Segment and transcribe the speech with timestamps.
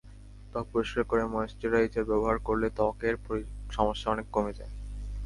[0.51, 3.15] ত্বক পরিষ্কার করে ময়েশ্চারাইজার ব্যবহার করলে ত্বকের
[3.71, 4.73] সমস্যা অনেক কমে যায়।